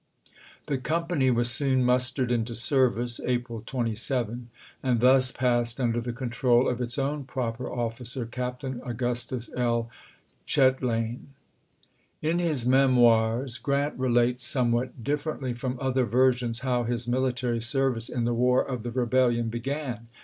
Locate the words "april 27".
3.23-4.49